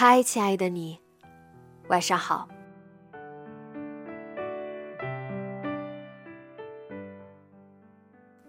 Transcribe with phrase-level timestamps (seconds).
[0.00, 0.96] 嗨，亲爱的你，
[1.88, 2.48] 晚上好。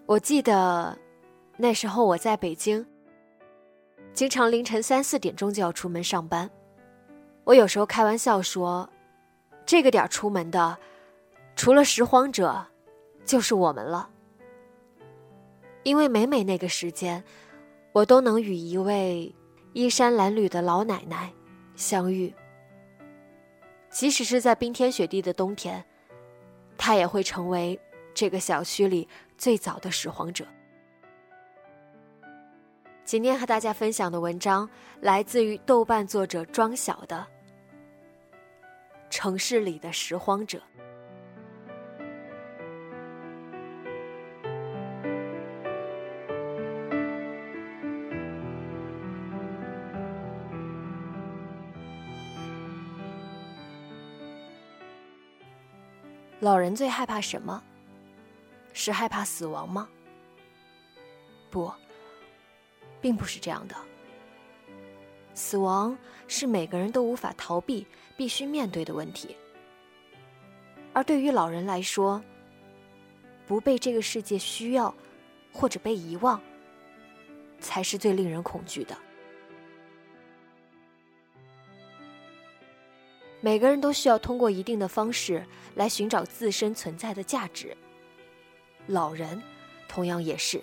[0.06, 0.96] 我记得
[1.56, 2.86] 那时候我在北京，
[4.14, 6.48] 经常凌晨三四点钟就要出门上班。
[7.42, 8.88] 我有时候开玩笑说，
[9.66, 10.78] 这个点出门的，
[11.56, 12.64] 除了拾荒者，
[13.24, 14.08] 就是我们了。
[15.82, 17.24] 因为每每那个时间，
[17.90, 19.34] 我都能与一位
[19.72, 21.32] 衣衫褴褛的老奶奶
[21.80, 22.32] 相遇。
[23.88, 25.82] 即使是在冰天雪地的冬天，
[26.76, 27.80] 他也会成为
[28.14, 30.46] 这个小区里最早的拾荒者。
[33.04, 34.68] 今天和大家分享的文章
[35.00, 37.26] 来自于豆瓣作者庄晓的
[39.08, 40.58] 《城市里的拾荒者》。
[56.50, 57.62] 老人最害怕什么？
[58.72, 59.88] 是害怕死亡吗？
[61.48, 61.72] 不，
[63.00, 63.76] 并不是这样的。
[65.32, 65.96] 死亡
[66.26, 69.36] 是每个人都无法逃避、必须面对的问题。
[70.92, 72.20] 而对于老人来说，
[73.46, 74.92] 不被这个世界需要，
[75.52, 76.42] 或者被遗忘，
[77.60, 78.98] 才是最令人恐惧的。
[83.40, 87.76] 每个人都需要通过一定的方式来寻找自身存在的价值。
[88.86, 89.42] 老人，
[89.88, 90.60] 同样也是。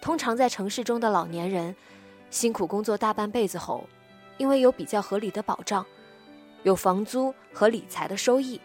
[0.00, 1.74] 通常在城市中的老年人，
[2.30, 3.88] 辛苦工作大半辈子后，
[4.38, 5.84] 因为有比较合理的保障，
[6.62, 8.60] 有房租和理财的收益，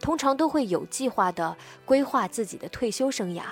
[0.00, 3.42] 通常都会有计划的规划自己的退休生涯。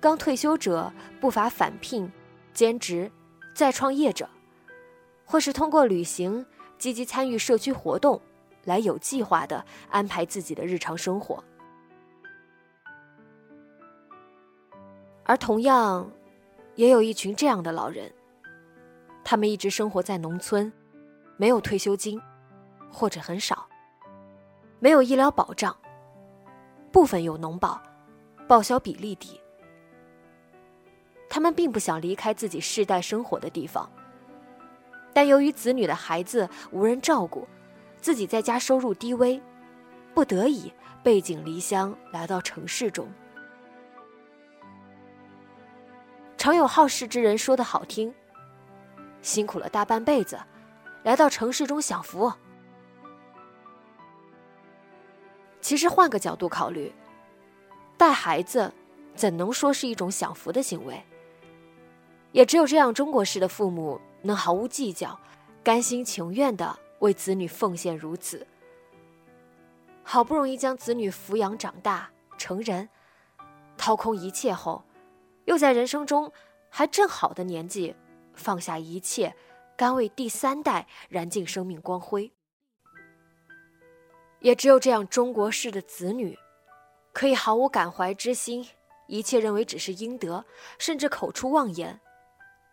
[0.00, 2.10] 刚退休者不乏返聘、
[2.54, 3.10] 兼职、
[3.54, 4.28] 再创业者。
[5.30, 6.44] 或是通过旅行、
[6.78, 8.18] 积极参与社区活动，
[8.64, 11.44] 来有计划的安排自己的日常生活。
[15.24, 16.10] 而同样，
[16.76, 18.10] 也有一群这样的老人，
[19.22, 20.72] 他们一直生活在农村，
[21.36, 22.18] 没有退休金，
[22.90, 23.68] 或者很少，
[24.80, 25.76] 没有医疗保障，
[26.90, 27.82] 部分有农保，
[28.48, 29.38] 报销比例低。
[31.28, 33.92] 他们并不想离开自己世代生活的地方。
[35.18, 37.44] 但由于子女的孩子无人照顾，
[38.00, 39.42] 自己在家收入低微，
[40.14, 43.08] 不得已背井离乡来到城市中。
[46.36, 48.14] 常有好事之人说的好听
[49.20, 50.38] ：“辛苦了大半辈子，
[51.02, 52.32] 来到城市中享福。”
[55.60, 56.94] 其实换个角度考虑，
[57.96, 58.72] 带孩子
[59.16, 61.02] 怎能说是一种享福的行为？
[62.30, 64.00] 也只有这样中国式的父母。
[64.22, 65.18] 能毫无计较、
[65.62, 68.46] 甘心情愿的为子女奉献如此，
[70.02, 72.88] 好不容易将子女抚养长大成人，
[73.76, 74.82] 掏空一切后，
[75.44, 76.32] 又在人生中
[76.68, 77.94] 还正好的年纪
[78.34, 79.34] 放下一切，
[79.76, 82.32] 甘为第三代燃尽生命光辉。
[84.40, 86.38] 也只有这样中国式的子女，
[87.12, 88.68] 可以毫无感怀之心，
[89.06, 90.44] 一切认为只是应得，
[90.78, 92.00] 甚至口出妄言。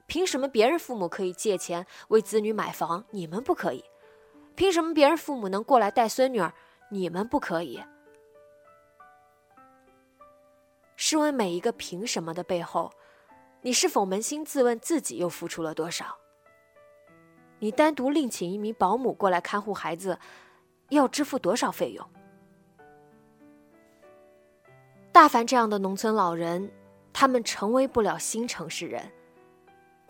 [0.08, 3.84] 凭什么别人父母可以借钱为子女买房，你们不可以？
[4.56, 6.54] 凭什么别人父母能过来带孙女儿，
[6.90, 7.84] 你们不可以？
[10.96, 12.92] 试问每一个凭什么的背后，
[13.62, 16.18] 你是否扪心自问自己又付出了多少？
[17.60, 20.18] 你单独另请一名保姆过来看护孩子，
[20.90, 22.10] 要支付多少费用？
[25.12, 26.72] 大凡这样的农村老人，
[27.12, 29.12] 他们成为不了新城市人，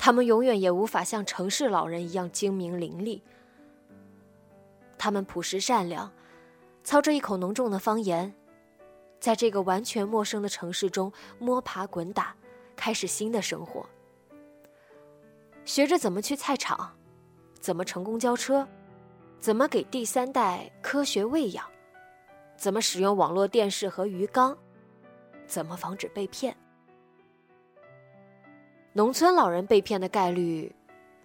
[0.06, 3.20] 他们永远也无法像城市老人一样精明伶俐。
[5.00, 6.14] 他们朴实善良，
[6.84, 8.32] 操着一口浓重的方言，
[9.20, 12.36] 在这个完全陌生的城市中摸爬滚打，
[12.76, 13.84] 开始新的生活，
[15.64, 16.96] 学着怎么去菜场，
[17.60, 18.68] 怎么乘公交车，
[19.40, 21.66] 怎么给第三代科学喂养，
[22.56, 24.56] 怎么使用网络电视和鱼缸。
[25.48, 26.56] 怎么防止被骗？
[28.98, 30.74] 农村老人被骗的概率，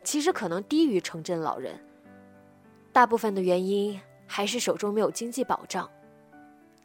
[0.03, 1.79] 其实可能低于城镇老人。
[2.93, 5.89] 大部分的原因还是手中没有经济保障，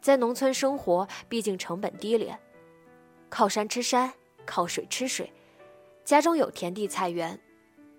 [0.00, 2.38] 在农村生活毕竟成本低廉，
[3.28, 4.12] 靠山吃山，
[4.44, 5.32] 靠水吃水，
[6.04, 7.36] 家中有田地菜园，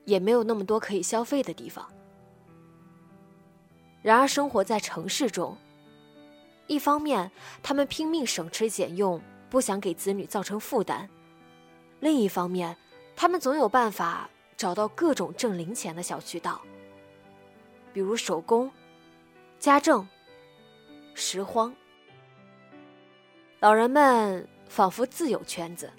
[0.06, 1.86] 也没有那么多可以消费的地方。
[4.02, 5.58] 然而生活在城市中。
[6.68, 7.30] 一方面，
[7.62, 11.06] 他们拼命省吃俭用，不想给子女造成负担；
[12.00, 12.76] 另一方面，
[13.16, 16.62] 他们总有办法找到各种挣零钱的小渠道，
[17.94, 18.72] 比如手工、
[19.60, 20.08] 家政、
[21.14, 21.74] 拾荒。
[23.60, 25.92] 老人们仿佛自有圈子，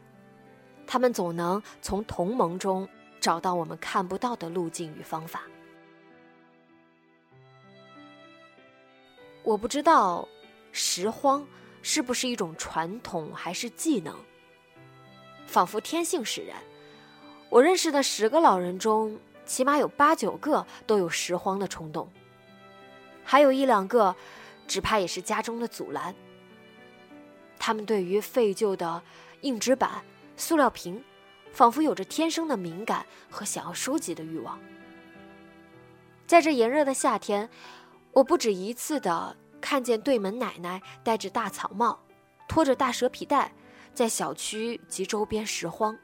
[0.86, 2.88] 他们总能从同盟中
[3.20, 5.42] 找到我们看不到的路径与方法。
[9.42, 10.28] 我不知道。
[10.70, 11.44] 拾荒
[11.82, 14.14] 是不是一种传统还是技能？
[15.48, 16.56] 仿佛天性使然。
[17.48, 22.08] 我认识的十个老人中，起码有八九个都有拾荒的冲动，
[23.24, 24.14] 还有一两个，
[24.68, 26.14] 只怕也是家中的阻拦。
[27.58, 29.02] 他们对于废旧的
[29.40, 30.04] 硬纸板、
[30.36, 31.02] 塑料瓶，
[31.50, 34.60] 仿佛有着天生的敏感和想要收集的欲望。
[36.26, 37.48] 在这炎热的夏天，
[38.12, 39.36] 我不止一次的。
[39.60, 41.98] 看见对门奶奶戴着大草帽，
[42.46, 43.52] 拖着大蛇皮袋，
[43.98, 45.98] 在小区及周边拾荒。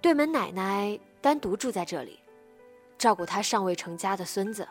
[0.00, 2.18] 对门奶奶单独住在这里，
[2.98, 4.66] 照顾她尚未成家的孙子。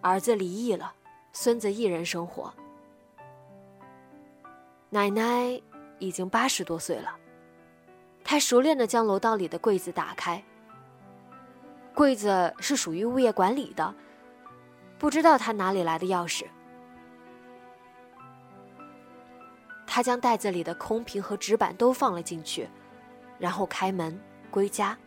[0.00, 0.94] 儿子离异了，
[1.32, 2.54] 孙子一人生活。
[4.88, 5.60] 奶奶
[5.98, 7.18] 已经八十多岁了，
[8.22, 10.40] 她熟练的将楼道里的柜子打开。
[11.92, 13.92] 柜子是属于物业管理的，
[14.96, 16.46] 不知道她哪里来的钥匙。
[19.94, 22.68] 他将袋子里的空瓶和纸板都放了进去，
[23.38, 24.20] 然后开门
[24.50, 24.98] 归家。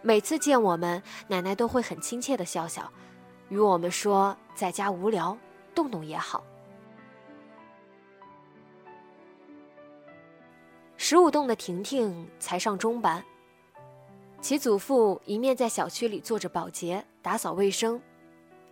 [0.00, 2.88] 每次见我们，奶奶都会很亲切的笑笑，
[3.48, 5.36] 与我们说在家无聊，
[5.74, 6.44] 动动也好。
[10.96, 13.24] 十五栋的婷婷才上中班。
[14.40, 18.00] 其祖父一面在小区里做着保洁、打扫卫生，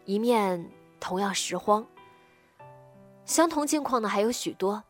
[0.05, 0.70] 一面
[1.00, 1.84] 同样拾荒。
[3.28, 4.82] 相同境况的还有许多，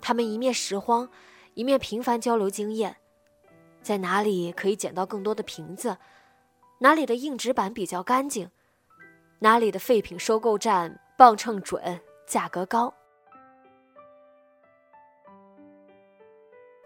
[0.00, 1.08] 他们一面拾荒，
[1.54, 2.96] 一面频繁交流经验，
[3.80, 5.96] 在哪里可以捡到更多的瓶子，
[6.80, 8.50] 哪里的硬纸板比较干净，
[9.38, 12.92] 哪里的废品收购站磅秤准、价格高。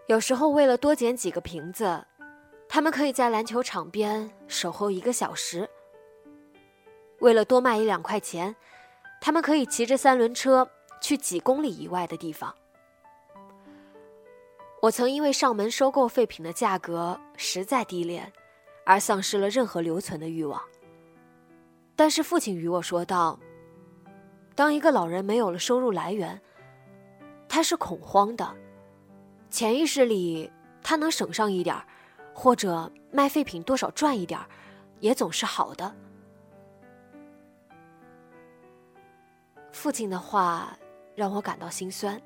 [0.05, 2.05] 有时候为了多捡几个瓶子。
[2.71, 5.67] 他们可以在篮球场边守候一个小时。
[7.17, 8.55] 为了多卖一两块钱，
[9.21, 10.69] 他们可以骑着三轮车
[11.01, 12.53] 去几公里以外的地方。
[14.81, 18.31] 我曾因为上门收购废品的价格实在低廉，
[18.85, 20.61] 而丧失了任何留存的欲望。
[21.95, 23.39] 但是父亲与我说道
[24.55, 26.41] ：“当一个老人没有了收入来源，
[27.47, 28.55] 他是恐慌的，
[29.49, 30.49] 潜意识里
[30.81, 31.75] 他能省上一点。”
[32.31, 34.39] 或者卖废品多少赚一点
[35.01, 35.93] 也总是好的。
[39.71, 40.77] 父亲的话
[41.15, 42.21] 让我感到心酸。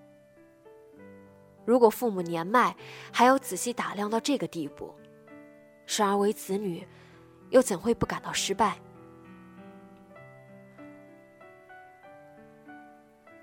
[1.66, 2.76] 如果父母年迈
[3.12, 4.94] 还要仔细打量到这个地步，
[5.86, 6.88] 生而为子女，
[7.50, 8.78] 又怎会不感到失败？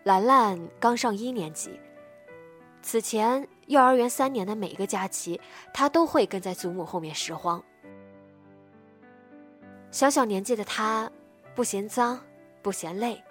[0.04, 1.78] 兰兰刚上一年级，
[2.83, 3.49] 此前。
[3.66, 5.40] 幼儿园三年的每一个假期，
[5.73, 7.62] 她都会跟在祖母后面拾荒。
[9.92, 11.09] 小小年纪的他，
[11.54, 12.19] 不嫌脏，
[12.62, 13.23] 不嫌累，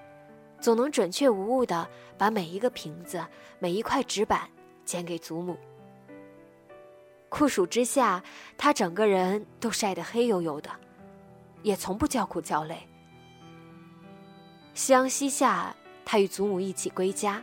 [0.59, 1.87] 总能准确无误的
[2.17, 3.25] 把每一个瓶子、
[3.59, 4.49] 每一块纸板
[4.85, 5.57] 捡给祖母。
[7.29, 8.23] 酷暑之下，
[8.57, 10.69] 他整个人都晒得黑黝黝的，
[11.61, 12.87] 也从不叫苦叫累。
[14.73, 17.41] 夕阳西下，他与祖母一起归家，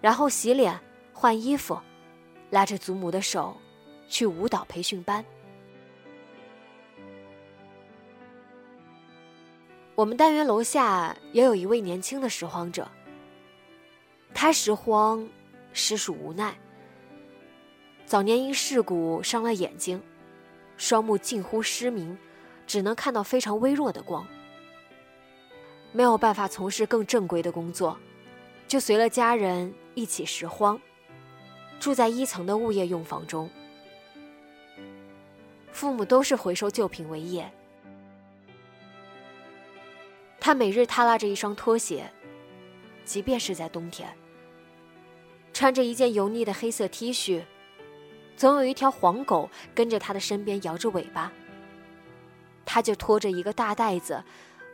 [0.00, 0.80] 然后洗脸。
[1.16, 1.80] 换衣服，
[2.50, 3.56] 拉着祖母的手，
[4.08, 5.24] 去舞蹈培训班。
[9.96, 12.88] 我们单元楼下也有一位年轻的拾荒者。
[14.34, 15.28] 他拾荒，
[15.72, 16.52] 实属无奈。
[18.04, 20.02] 早年因事故伤了眼睛，
[20.76, 22.18] 双目近乎失明，
[22.66, 24.26] 只能看到非常微弱的光。
[25.92, 27.96] 没有办法从事更正规的工作，
[28.66, 30.80] 就随了家人一起拾荒，
[31.78, 33.48] 住在一层的物业用房中。
[35.70, 37.48] 父母都是回收旧品为业。
[40.44, 42.12] 他每日踏拉着一双拖鞋，
[43.02, 44.14] 即便是在冬天，
[45.54, 47.42] 穿着一件油腻的黑色 T 恤，
[48.36, 51.32] 总有一条黄狗跟着他的身边摇着尾巴。
[52.66, 54.22] 他就拖着一个大袋子，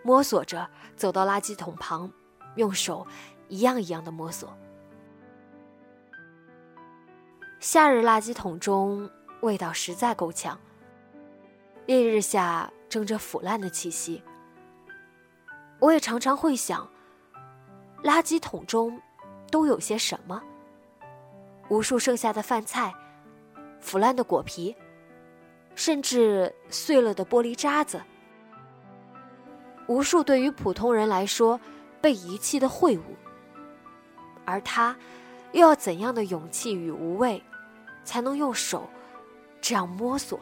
[0.02, 2.10] 摸索着走到垃圾桶旁，
[2.56, 3.06] 用手
[3.46, 4.52] 一样一样的摸索。
[7.60, 9.08] 夏日垃圾桶中
[9.42, 10.58] 味道实在够呛，
[11.86, 14.20] 烈日下蒸着腐烂的气息。
[15.80, 16.86] 我也常常会想，
[18.04, 19.00] 垃圾桶中
[19.50, 20.42] 都有些什么？
[21.70, 22.94] 无数剩下的饭菜，
[23.80, 24.76] 腐烂的果皮，
[25.74, 28.02] 甚至碎了的玻璃渣子，
[29.86, 31.58] 无数对于普通人来说
[32.00, 33.16] 被遗弃的秽物。
[34.44, 34.94] 而他，
[35.52, 37.42] 又要怎样的勇气与无畏，
[38.04, 38.86] 才能用手
[39.62, 40.38] 这样摸索？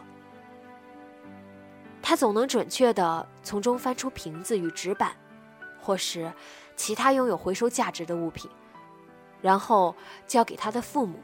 [2.02, 5.14] 他总能准确的从中翻出瓶子与纸板。
[5.88, 6.30] 或是
[6.76, 8.50] 其他拥有回收价值的物品，
[9.40, 11.18] 然后交给他的父母。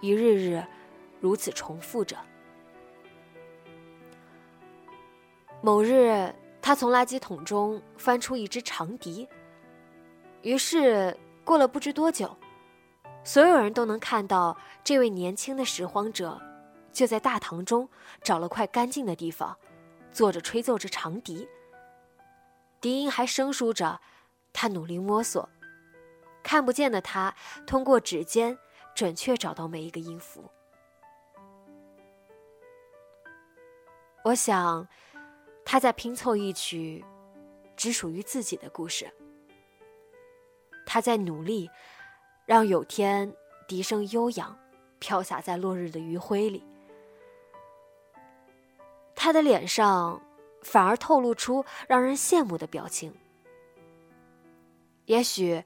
[0.00, 0.64] 一日日
[1.20, 2.16] 如此重复着。
[5.60, 9.28] 某日，他从垃圾桶中翻出一只长笛。
[10.40, 11.14] 于是，
[11.44, 12.34] 过了不知多久，
[13.22, 16.40] 所有人都能看到这位年轻的拾荒者，
[16.90, 17.86] 就在大堂中
[18.22, 19.54] 找了块干净的地方，
[20.10, 21.46] 坐着吹奏着长笛。
[22.80, 24.00] 笛音还生疏着，
[24.52, 25.48] 他努力摸索，
[26.42, 27.34] 看不见的他
[27.66, 28.58] 通过指尖
[28.94, 30.44] 准确找到每一个音符。
[34.24, 34.86] 我想，
[35.64, 37.04] 他在拼凑一曲
[37.76, 39.10] 只属于自己的故事。
[40.84, 41.70] 他在努力，
[42.44, 43.34] 让有天
[43.66, 44.56] 笛声悠扬，
[44.98, 46.64] 飘洒在落日的余晖里。
[49.14, 50.20] 他的脸上。
[50.66, 53.14] 反而透露出让人羡慕的表情。
[55.04, 55.62] 也许，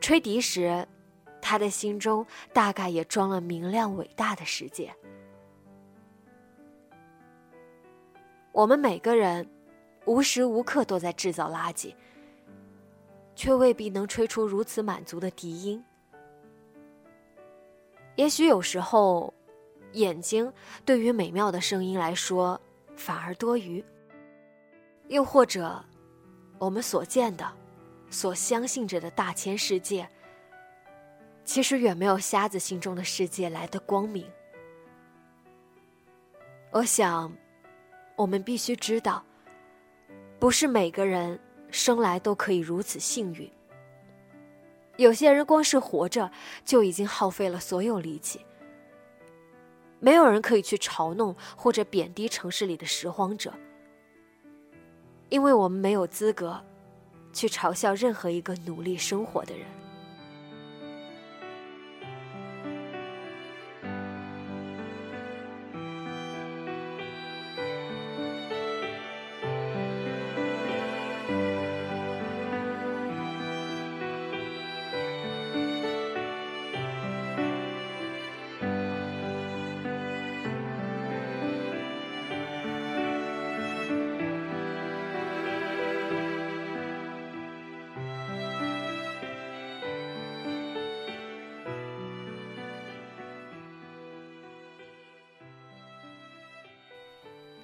[0.00, 0.86] 吹笛时，
[1.40, 4.94] 他的心中大概也装了明亮伟大的世界。
[8.52, 9.48] 我们每个人，
[10.04, 11.94] 无时无刻都在制造垃圾，
[13.34, 15.82] 却未必能吹出如此满足的笛音。
[18.16, 19.32] 也许有时候，
[19.92, 20.52] 眼睛
[20.84, 22.60] 对于美妙的声音来说，
[22.94, 23.82] 反而多余。
[25.08, 25.84] 又或者，
[26.58, 27.50] 我们所见的、
[28.10, 30.08] 所相信着的大千世界，
[31.44, 34.26] 其实远没有瞎子心中的世界来的光明。
[36.70, 37.32] 我想，
[38.16, 39.24] 我们必须知道，
[40.38, 43.50] 不是每个人生来都可以如此幸运。
[44.96, 46.30] 有些人光是活着
[46.64, 48.44] 就已经耗费了所有力气。
[50.00, 53.54] 没有人可以去嘲弄或者贬低城市里的拾荒者。
[55.28, 56.60] 因为我们没有资格，
[57.32, 59.66] 去嘲笑任何一个努力生活的人。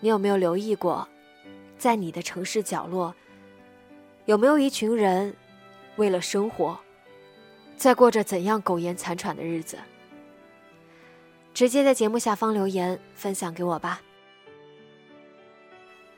[0.05, 1.09] 你有没有留意过，
[1.79, 3.15] 在你的城市角落，
[4.27, 5.35] 有没有一群人，
[5.97, 6.79] 为了生活，
[7.79, 9.79] 在过着怎样苟延残喘的日子？
[11.55, 14.03] 直接在节目下方留言分享给我吧。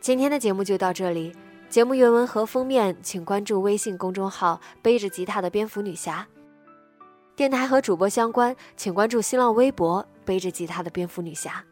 [0.00, 1.33] 今天的节目就到这里，
[1.71, 6.26] 节目原文和封面请关注微信公众号“背着吉他的蝙蝠女侠”。
[7.37, 11.64] 电台和主播相关，请关注新浪微博“背着吉他的蝙蝠女侠”。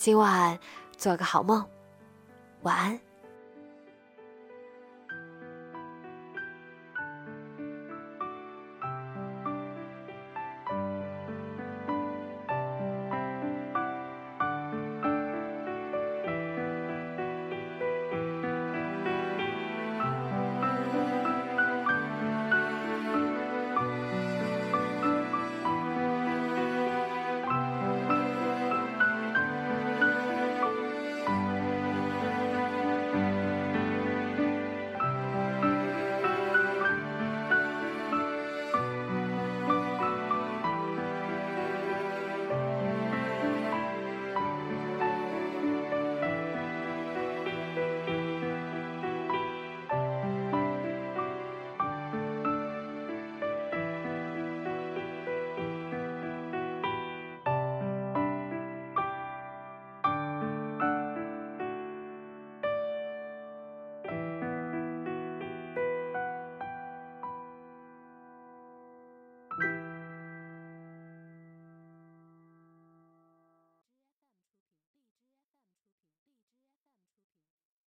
[0.00, 0.58] 今晚
[0.96, 1.62] 做个好梦，
[2.62, 2.98] 晚安。